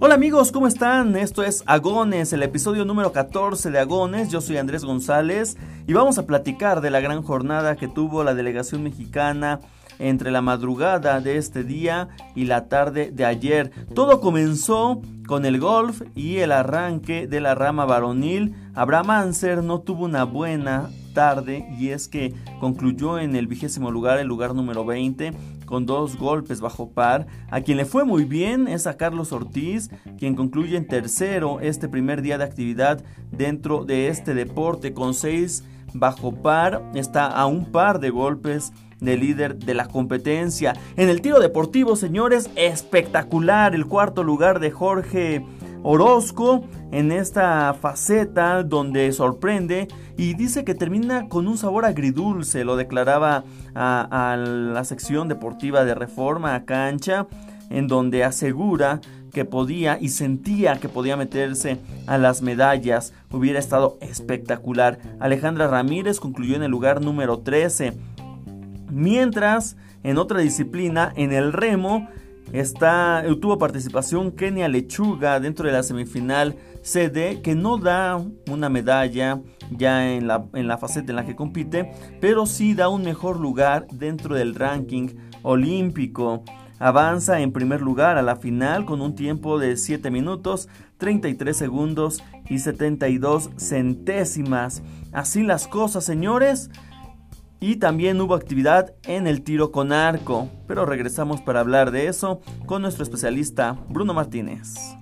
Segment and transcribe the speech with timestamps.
[0.00, 1.16] Hola amigos, ¿cómo están?
[1.16, 4.30] Esto es Agones, el episodio número 14 de Agones.
[4.30, 5.56] Yo soy Andrés González
[5.86, 9.60] y vamos a platicar de la gran jornada que tuvo la delegación mexicana
[9.98, 13.70] entre la madrugada de este día y la tarde de ayer.
[13.94, 18.54] Todo comenzó con el golf y el arranque de la rama varonil.
[18.74, 24.18] Abraham Anser no tuvo una buena tarde y es que concluyó en el vigésimo lugar,
[24.18, 25.32] el lugar número 20,
[25.66, 27.26] con dos golpes bajo par.
[27.50, 31.88] A quien le fue muy bien es a Carlos Ortiz, quien concluye en tercero este
[31.88, 36.82] primer día de actividad dentro de este deporte con seis bajo par.
[36.94, 40.74] Está a un par de golpes de líder de la competencia.
[40.96, 45.44] En el tiro deportivo, señores, espectacular el cuarto lugar de Jorge
[45.82, 52.76] Orozco en esta faceta donde sorprende y dice que termina con un sabor agridulce, lo
[52.76, 57.26] declaraba a, la sección deportiva de Reforma a Cancha,
[57.70, 59.00] en donde asegura
[59.32, 63.12] que podía y sentía que podía meterse a las medallas.
[63.30, 64.98] Hubiera estado espectacular.
[65.20, 67.92] Alejandra Ramírez concluyó en el lugar número 13.
[68.90, 72.08] Mientras, en otra disciplina, en el remo,
[72.52, 79.40] está, tuvo participación Kenia Lechuga dentro de la semifinal CD, que no da una medalla
[79.70, 83.38] ya en la, en la faceta en la que compite, pero sí da un mejor
[83.38, 85.08] lugar dentro del ranking
[85.42, 86.42] olímpico.
[86.78, 92.22] Avanza en primer lugar a la final con un tiempo de 7 minutos, 33 segundos
[92.48, 94.82] y 72 centésimas.
[95.12, 96.70] Así las cosas, señores.
[97.60, 102.40] Y también hubo actividad en el tiro con arco, pero regresamos para hablar de eso
[102.66, 104.97] con nuestro especialista Bruno Martínez.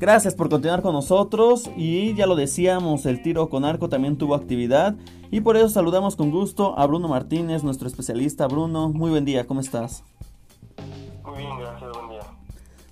[0.00, 4.36] Gracias por continuar con nosotros y ya lo decíamos, el tiro con arco también tuvo
[4.36, 4.94] actividad
[5.32, 8.46] y por eso saludamos con gusto a Bruno Martínez, nuestro especialista.
[8.46, 10.04] Bruno, muy buen día, ¿cómo estás?
[11.26, 12.20] Muy bien, gracias, buen día.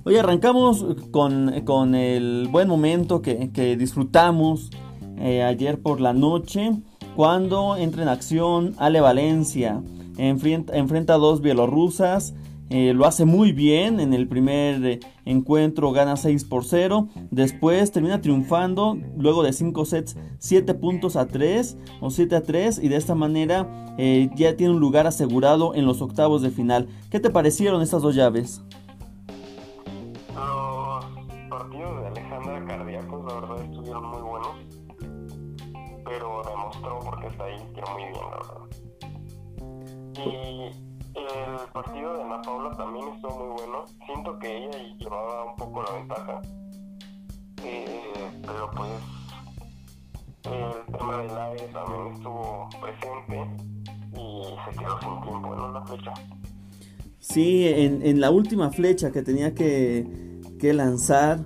[0.03, 4.71] Hoy arrancamos con, el buen momento que, disfrutamos
[5.19, 6.73] eh, ayer por la noche
[7.15, 9.81] cuando entra en acción Ale Valencia.
[10.19, 12.35] Enfrenta, enfrenta a dos bielorrusas
[12.69, 17.09] eh, lo hace muy bien en el primer eh, encuentro, gana 6 por 0.
[17.31, 22.81] Después termina triunfando luego de 5 sets, 7 puntos a 3 o 7 a 3
[22.83, 26.89] y de esta manera eh, ya tiene un lugar asegurado en los octavos de final.
[27.11, 28.63] ¿Qué te parecieron estas dos llaves?
[42.17, 43.85] De Ana Paula también estuvo muy bueno.
[44.07, 46.43] Siento que ella llevaba un poco la ventaja.
[47.65, 48.91] Eh, pero pues
[50.45, 53.65] el tema del aire también estuvo presente
[54.13, 56.15] y se quedó sin tiempo en una flecha.
[57.19, 60.07] Sí, en, en la última flecha que tenía que,
[60.61, 61.45] que lanzar,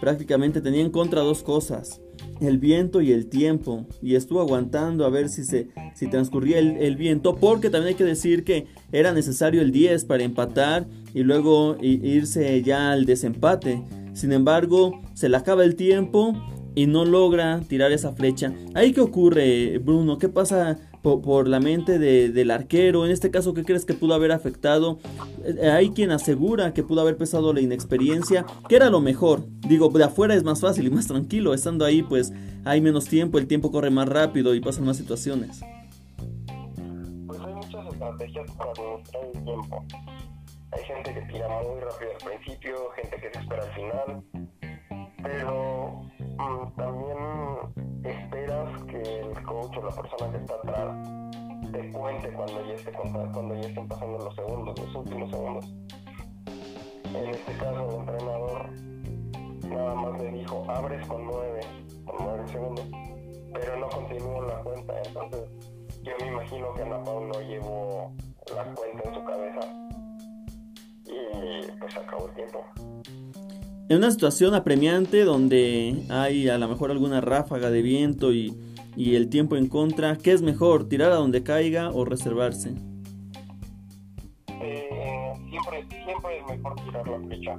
[0.00, 2.00] prácticamente tenía en contra dos cosas
[2.40, 6.96] el viento y el tiempo y estuvo aguantando a ver si se si transcurría el,
[6.96, 11.76] viento porque también hay que decir que era necesario el 10 para empatar y luego
[11.80, 13.82] irse ya al desempate.
[14.12, 16.34] Sin embargo se le acaba el tiempo
[16.74, 18.52] y no logra tirar esa flecha.
[18.74, 23.04] Ahí qué ocurre Bruno qué pasa por, la mente del arquero.
[23.04, 24.98] En este caso, ¿qué crees que pudo haber afectado?
[25.44, 29.44] Eh, hay quien asegura que pudo haber pesado la inexperiencia, que era lo mejor.
[29.68, 31.54] Digo, de afuera es más fácil y más tranquilo.
[31.54, 32.32] Estando ahí, pues
[32.64, 35.60] hay menos tiempo, el tiempo corre más rápido y pasan más situaciones.
[37.26, 39.84] Pues hay muchas estrategias para administrar el tiempo.
[40.72, 44.22] Hay gente que tira muy rápido al principio, gente que se espera al final,
[45.22, 46.02] pero
[46.38, 47.79] mm, también
[48.86, 51.08] que el coach o la persona que está atrás
[51.72, 55.74] te cuente cuando ya, esté, cuando ya estén pasando los segundos, los últimos segundos.
[57.14, 58.70] En este caso el entrenador
[59.68, 61.60] nada más le dijo abres con 9,
[62.04, 62.86] con 9 segundos,
[63.52, 65.50] pero no continuó la cuenta, entonces
[66.02, 68.12] yo me imagino que Ana Paula llevó
[68.54, 69.60] la cuenta en su cabeza
[71.06, 72.64] y pues acabó el tiempo.
[73.90, 78.56] En una situación apremiante donde hay a lo mejor alguna ráfaga de viento y,
[78.96, 82.72] el tiempo en contra, ¿qué es mejor, tirar a donde caiga o reservarse?
[84.62, 87.58] Eh, siempre, siempre es mejor tirar la flecha,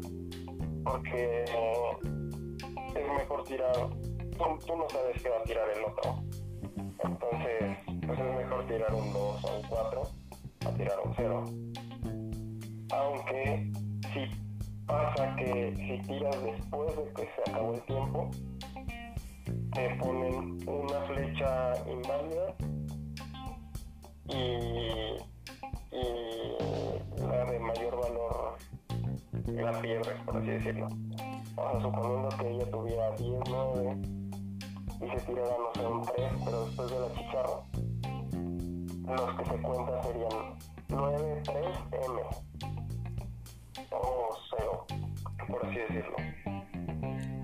[0.85, 3.89] porque es mejor tirar,
[4.37, 6.23] tú, no sabes qué va a tirar el otro,
[7.03, 10.03] entonces pues es mejor tirar un 2 o un 4
[10.65, 11.43] a tirar un cero.
[12.93, 13.69] Aunque
[14.13, 14.40] si
[14.91, 18.29] pasa que si tiras después de que se acabó el tiempo,
[19.73, 22.53] te ponen una flecha inválida
[24.27, 25.15] y,
[27.21, 28.57] la de mayor valor
[29.47, 30.87] la pierdes, por así decirlo.
[31.55, 33.97] O sea, suponiendo que ella tuviera 10, 9
[34.95, 37.63] y se tirara, no sé, un 3, pero después de la chicharra,
[39.07, 40.57] los que se cuentan serían
[40.89, 41.65] 9, 3,
[42.09, 42.50] M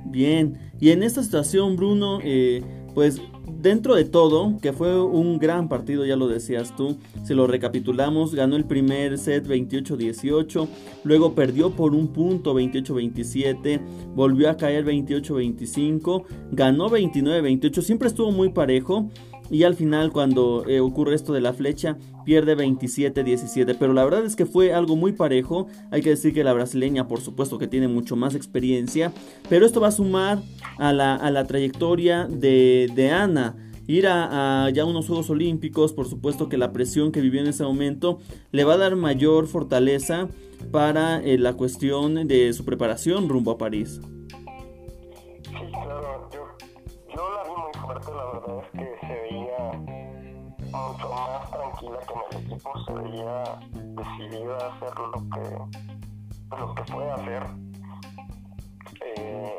[0.06, 2.64] Bien, y en esta situación, Bruno, eh,
[2.94, 3.22] pues
[3.62, 8.34] dentro de todo, que fue un gran partido, ya lo decías tú, si lo recapitulamos,
[8.34, 10.68] ganó el primer set 28-18,
[11.04, 13.82] luego perdió por un punto 28-27,
[14.16, 19.10] volvió a caer 28-25, ganó 29-28, siempre estuvo muy parejo
[19.50, 23.76] y al final cuando eh, ocurre esto de la flecha pierde 27-17.
[23.80, 25.68] Pero la verdad es que fue algo muy parejo.
[25.92, 29.14] Hay que decir que la brasileña por supuesto que tiene mucho más experiencia.
[29.50, 30.40] Pero esto va a sumar
[30.78, 33.56] a la, trayectoria de, Ana.
[33.88, 37.64] Ir a, ya unos Juegos Olímpicos, por supuesto que la presión que vivió en ese
[37.64, 38.20] momento
[38.52, 40.28] le va a dar mayor fortaleza
[40.72, 44.02] para eh, la cuestión de su preparación rumbo a París.
[45.44, 46.30] Sí, claro,
[47.16, 48.97] yo la vi muy fuerte, la verdad es que
[52.58, 53.60] que en el equipo, se veía
[53.96, 57.44] decidida a hacer lo que, lo que puede hacer.
[59.16, 59.58] Eh,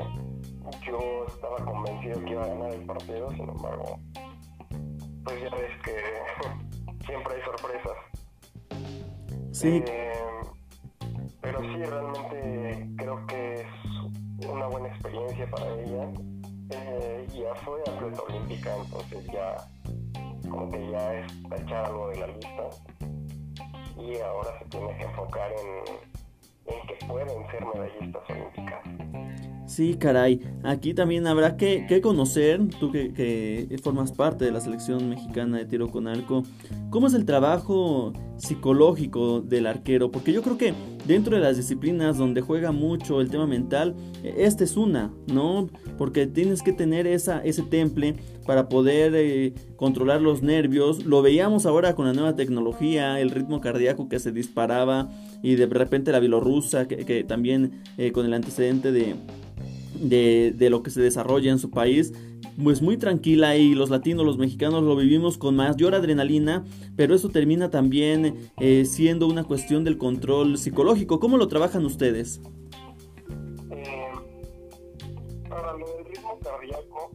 [0.86, 3.98] yo estaba convencido que iba a ganar el partido, sin embargo,
[5.24, 5.96] pues ya ves que
[7.06, 7.96] siempre hay sorpresas.
[9.52, 9.82] Sí.
[9.86, 10.12] Eh,
[11.40, 13.54] pero sí, realmente creo que
[14.40, 16.10] es una buena experiencia para ella.
[16.70, 19.56] Eh, ya fue atleta olímpica, entonces ya
[20.48, 22.70] como que ya es tachar algo de la lista
[23.96, 28.98] y ahora se tiene que enfocar en, en que pueden ser medallistas olímpicas.
[29.66, 30.40] Sí, caray.
[30.64, 35.66] Aquí también habrá que, conocer, tú que, que, formas parte de la selección mexicana de
[35.66, 36.42] tiro con arco,
[36.90, 40.74] cómo es el trabajo psicológico del arquero, porque yo creo que
[41.08, 45.68] dentro de las disciplinas donde juega mucho el tema mental, esta es una, ¿no?
[45.96, 48.14] Porque tienes que tener esa, ese temple
[48.46, 51.06] para poder eh, controlar los nervios.
[51.06, 55.10] Lo veíamos ahora con la nueva tecnología, el ritmo cardíaco que se disparaba
[55.42, 59.16] y de repente la bielorrusa, que, también eh, con el antecedente de
[60.00, 62.12] de, lo que se desarrolla en su país,
[62.62, 66.64] pues muy tranquila y los latinos, los mexicanos lo vivimos con mayor adrenalina,
[66.96, 71.20] pero eso termina también eh, siendo una cuestión del control psicológico.
[71.20, 72.40] ¿Cómo lo trabajan ustedes?
[73.70, 74.10] Eh,
[75.48, 77.10] para lo del ritmo cardíaco,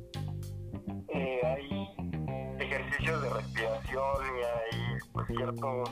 [1.10, 5.90] eh, hay ejercicios de respiración y hay pues, ciertos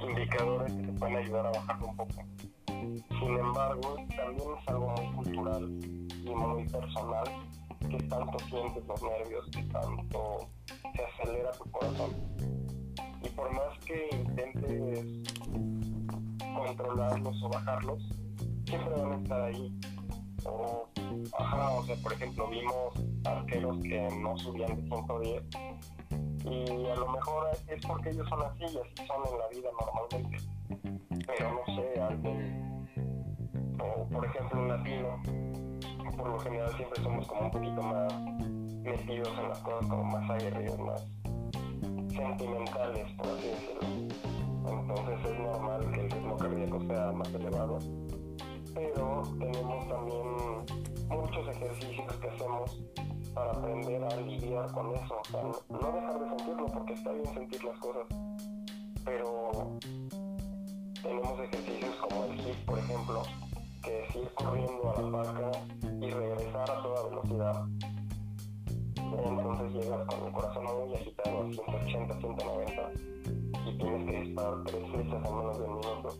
[0.00, 2.24] indicadores que te pueden ayudar a bajarlo un poco.
[2.66, 7.24] Sin embargo, también es algo muy cultural y muy personal
[7.80, 10.48] que tanto sientes los nervios, que tanto
[10.94, 12.10] se acelera tu corazón.
[13.22, 15.06] Y por más que intentes
[16.54, 18.02] controlarlos o bajarlos,
[18.66, 19.78] siempre van a estar ahí.
[20.46, 20.88] O,
[21.38, 22.94] ajá, o sea, por ejemplo, vimos
[23.24, 25.42] arqueros que no subían de 110
[26.44, 29.70] y a lo mejor es porque ellos son así y así son en la vida
[29.80, 30.36] normalmente.
[31.26, 32.64] Pero no sé, alguien
[33.80, 35.22] o por ejemplo un latino,
[36.16, 38.12] por lo general siempre somos como un poquito más
[38.82, 41.06] metidos en las cosas, como más aguerridos, más
[42.12, 43.88] sentimentales, por así decirlo.
[44.66, 47.78] Entonces es normal que el ritmo cardíaco sea más elevado,
[48.74, 50.26] pero tenemos también
[51.08, 52.82] muchos ejercicios que hacemos
[53.34, 57.64] para aprender a lidiar con eso, o no dejar de sentirlo porque está bien sentir
[57.64, 58.06] las cosas,
[59.04, 59.78] pero
[61.02, 63.22] tenemos ejercicios como el HIIT, por ejemplo,
[63.84, 65.50] que es ir corriendo a la parca
[66.00, 67.66] y regresar a toda velocidad.
[68.96, 72.92] Entonces llegas con el corazón muy agitado a 180, 190
[73.66, 76.16] y tienes que disparar tres flechas en menos de un minuto.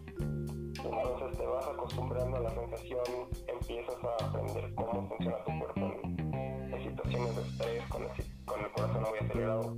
[0.85, 3.05] Entonces te vas acostumbrando a la sensación,
[3.49, 7.83] empiezas a aprender cómo funciona tu cuerpo en, situaciones de estrés,
[8.45, 9.77] con el corazón muy acelerado.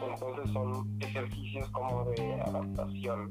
[0.00, 3.28] Entonces son ejercicios como de adaptación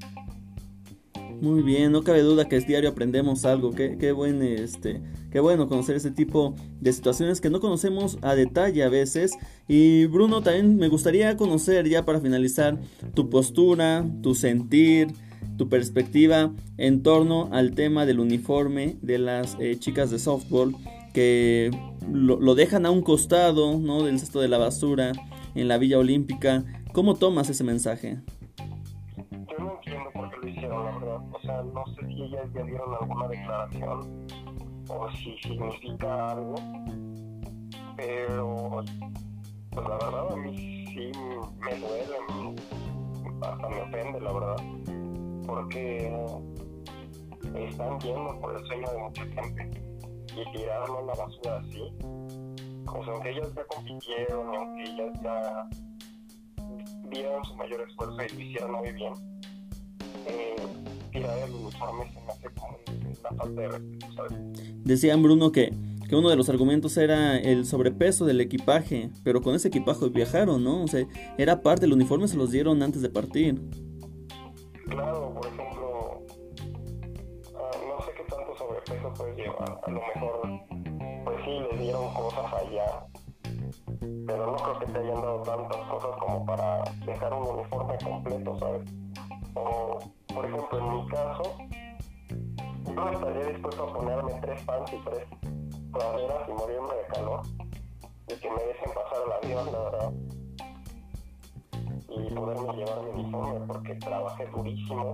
[1.42, 3.72] muy bien, no cabe duda que es diario aprendemos algo.
[3.72, 5.02] Qué, qué, buen, este,
[5.32, 9.34] qué bueno conocer ese tipo de situaciones que no conocemos a detalle a veces.
[9.68, 12.80] Y Bruno, también me gustaría conocer ya para finalizar
[13.14, 15.08] tu postura, tu sentir,
[15.58, 20.76] tu perspectiva en torno al tema del uniforme de las eh, chicas de softball
[21.14, 21.72] que
[22.12, 24.04] lo, lo, dejan a un costado ¿no?
[24.04, 25.14] del cesto de la basura
[25.56, 26.64] en la Villa Olímpica
[26.98, 28.18] ¿Cómo tomas ese mensaje?
[31.48, 34.28] Sea, no sé si ellas ya dieron alguna declaración
[34.90, 36.56] o si significa algo,
[37.96, 38.84] pero
[39.72, 41.12] pues la verdad a mí sí
[41.60, 42.18] me duele,
[43.42, 44.56] hasta me ofende, la verdad,
[45.46, 46.08] porque
[47.56, 49.84] están yendo por el sueño de mucha gente
[50.36, 51.92] y tirarlo en la basura así,
[52.86, 55.70] como si aunque ellas ya compitieron, aunque ellas ya
[57.10, 59.14] dieron su mayor esfuerzo y lo hicieron muy bien,
[60.28, 60.87] eh,
[61.18, 62.78] tirar el uniforme se me hace como
[63.20, 64.34] una falta de respeto, ¿sabes?
[64.84, 65.74] Decían Bruno que,
[66.08, 70.64] que uno de los argumentos era el sobrepeso del equipaje, pero con ese equipaje viajaron,
[70.64, 70.84] ¿no?
[70.84, 71.06] O sea,
[71.38, 73.62] era parte del uniforme, se los dieron antes de partir.
[74.90, 76.22] Claro, por ejemplo,
[77.54, 79.82] uh, no sé qué tanto sobrepeso puedes llevar.
[79.84, 80.62] A lo mejor,
[81.26, 83.06] pues sí, les dieron cosas allá,
[84.26, 88.60] pero no creo que te hayan dado tantas cosas como para dejar un uniforme completo,
[88.60, 88.82] ¿sabes?
[89.56, 90.00] O,
[90.38, 91.58] por ejemplo, en mi caso,
[92.86, 95.28] yo estaría dispuesto a ponerme tres pants y tres
[95.92, 97.42] praderas y morirme de calor
[98.28, 100.14] y que me dejen pasar el avión, la verdad.
[102.10, 105.12] Y poderme llevar mi uniforme porque trabajé durísimo.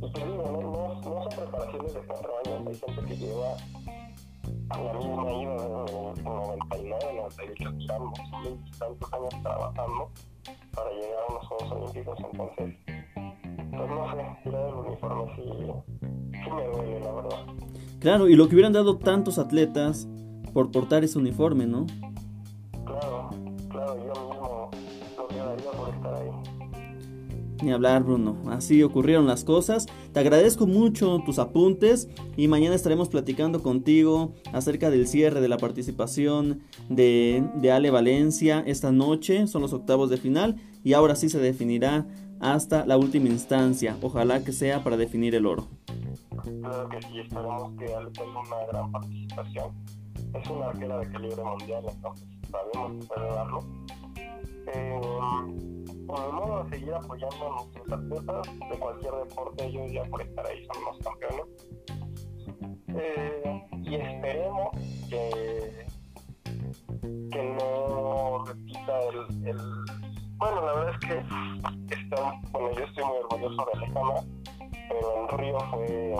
[0.00, 3.56] Y te digo, no, no, no son preparaciones de cuatro años, hay gente que lleva
[4.70, 8.18] la misma ida de 99, 98 tiramos,
[8.78, 10.10] tantos años trabajando
[10.74, 12.83] para llegar a unos Juegos Olímpicos, entonces,
[13.86, 15.42] pues no sé, tirar el uniforme sí,
[16.44, 17.38] sí me duele, la verdad.
[18.00, 20.08] Claro, y lo que hubieran dado tantos atletas
[20.52, 21.86] por portar ese uniforme, ¿no?
[22.84, 23.30] Claro,
[23.70, 24.70] claro, yo mismo
[25.16, 26.28] lo que daría por estar ahí.
[27.62, 28.36] Ni hablar, Bruno.
[28.48, 29.86] Así ocurrieron las cosas.
[30.12, 35.56] Te agradezco mucho tus apuntes y mañana estaremos platicando contigo acerca del cierre de la
[35.56, 36.60] participación
[36.90, 39.46] de, de, Ale Valencia esta noche.
[39.46, 42.06] Son los octavos de final y ahora sí se definirá
[42.40, 43.96] hasta la última instancia.
[44.02, 45.68] Ojalá que sea para definir el oro.
[46.60, 49.72] Claro que sí, esperamos que Ale tenga una gran participación.
[50.34, 53.60] Es una arquera de calibre mundial, entonces sabemos que puede darlo.
[54.66, 55.00] Eh,
[56.06, 60.22] por el modo de seguir apoyando a nuestros atletas de cualquier deporte, ellos ya por
[60.22, 61.46] estar ahí son los campeones.
[62.96, 64.68] Eh, y esperemos
[65.08, 65.86] que,
[67.30, 69.58] que no repita el, el,
[70.36, 71.22] Bueno, la verdad es que
[73.44, 74.24] orgulloso de Alejandra,
[74.88, 76.14] pero en Río fue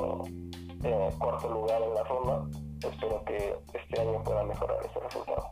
[0.85, 2.47] eh, cuarto lugar en la ronda.
[2.78, 5.50] Espero que este año pueda mejorar ese resultado.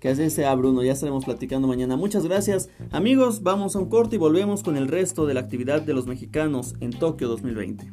[0.00, 0.82] Que así sea, Bruno.
[0.82, 1.96] Ya estaremos platicando mañana.
[1.96, 2.68] Muchas gracias.
[2.92, 6.06] Amigos, vamos a un corte y volvemos con el resto de la actividad de los
[6.06, 7.90] mexicanos en Tokio 2020.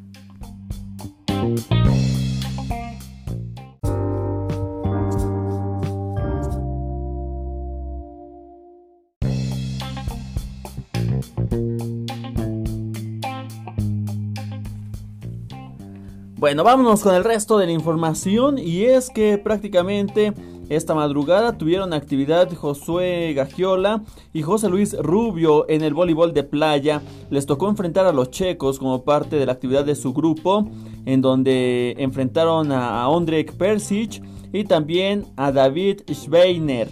[16.44, 20.34] Bueno, vámonos con el resto de la información y es que prácticamente
[20.68, 27.02] esta madrugada tuvieron actividad Josué Gagiola y José Luis Rubio en el voleibol de playa.
[27.30, 30.70] Les tocó enfrentar a los checos como parte de la actividad de su grupo,
[31.06, 34.22] en donde enfrentaron a Ondrek Persic
[34.52, 36.90] y también a David Schweiner.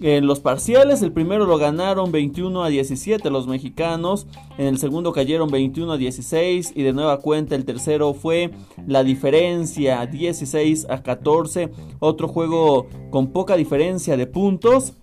[0.00, 5.12] En los parciales, el primero lo ganaron 21 a 17 los mexicanos, en el segundo
[5.12, 8.52] cayeron 21 a 16 y de nueva cuenta el tercero fue
[8.86, 14.94] la diferencia 16 a 14, otro juego con poca diferencia de puntos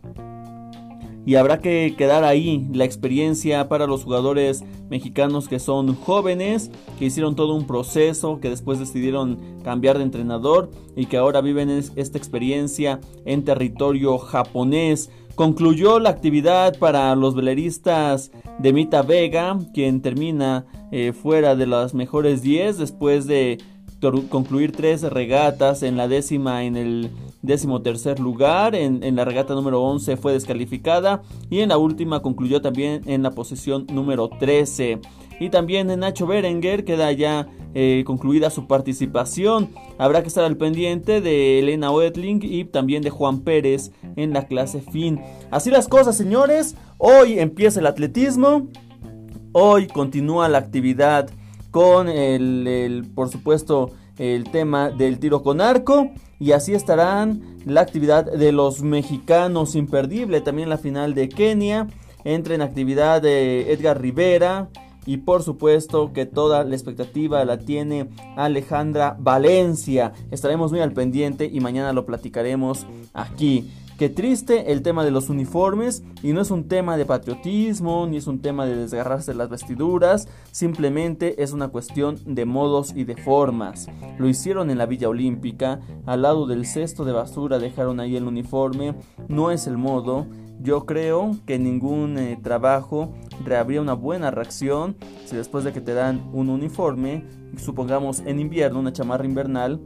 [1.25, 7.05] y habrá que quedar ahí la experiencia para los jugadores mexicanos que son jóvenes, que
[7.05, 12.17] hicieron todo un proceso, que después decidieron cambiar de entrenador y que ahora viven esta
[12.17, 15.10] experiencia en territorio japonés.
[15.34, 21.94] Concluyó la actividad para los veleristas de Mita Vega, quien termina eh, fuera de las
[21.94, 23.58] mejores 10 después de
[24.29, 27.10] concluir tres regatas en la décima en el
[27.45, 28.75] décimo tercer lugar.
[28.75, 31.21] En, en, la regata número 11 fue descalificada.
[31.49, 34.99] Y en la última concluyó también en la posición número 13.
[35.39, 39.69] Y también Nacho Berenguer queda ya eh, concluida su participación.
[39.97, 44.47] Habrá que estar al pendiente de Elena Oetling y también de Juan Pérez en la
[44.47, 45.19] clase fin.
[45.51, 46.75] Así las cosas, señores.
[46.97, 48.69] Hoy empieza el atletismo.
[49.51, 51.29] Hoy continúa la actividad
[51.71, 56.11] con el por supuesto, el tema del tiro con arco.
[56.39, 60.42] Y así estarán la actividad de los mexicanos imperdible.
[60.42, 61.88] También la final de Kenia.
[62.24, 64.70] Entra en actividad de Edgar Rivera.
[65.06, 70.13] Y por supuesto que toda la expectativa la tiene Alejandra Valencia.
[70.32, 73.70] Estaremos muy al pendiente y mañana lo platicaremos aquí.
[73.97, 78.17] Qué triste el tema de los uniformes y no es un tema de patriotismo ni
[78.17, 83.15] es un tema de desgarrarse las vestiduras, simplemente es una cuestión de modos y de
[83.15, 83.87] formas.
[84.17, 88.27] Lo hicieron en la Villa Olímpica, al lado del cesto de basura dejaron ahí el
[88.27, 88.95] uniforme,
[89.29, 90.27] no es el modo.
[90.59, 93.13] Yo creo que ningún eh, trabajo
[93.57, 97.23] habría una buena reacción si después de que te dan un uniforme,
[97.55, 99.79] supongamos en invierno, una chamarra invernal,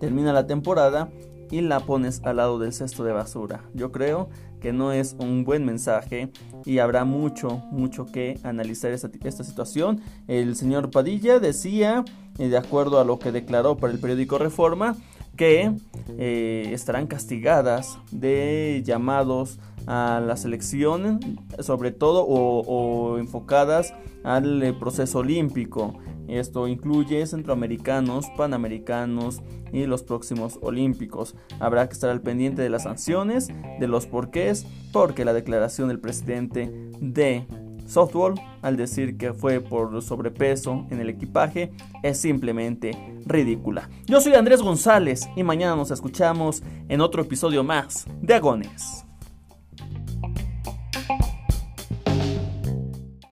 [0.00, 1.10] termina la temporada
[1.50, 3.62] y la pones al lado del cesto de basura.
[3.74, 4.28] Yo creo
[4.60, 6.30] que no es un buen mensaje
[6.64, 10.00] y habrá mucho, mucho que analizar esta, situación.
[10.26, 12.04] El señor Padilla decía,
[12.38, 14.96] eh, de acuerdo a lo que declaró para el periódico Reforma,
[15.36, 15.72] que
[16.18, 21.18] eh, estarán castigadas de llamados a la selección,
[21.60, 25.98] sobre todo o, enfocadas al eh, proceso olímpico.
[26.28, 29.40] Esto incluye centroamericanos, panamericanos
[29.72, 31.34] y los próximos olímpicos.
[31.58, 33.48] Habrá que estar al pendiente de las sanciones,
[33.80, 37.46] de los porqués, porque la declaración del presidente de
[37.86, 43.88] softball al decir que fue por sobrepeso en el equipaje es simplemente ridícula.
[44.06, 49.07] Yo soy Andrés González y mañana nos escuchamos en otro episodio más de Agones.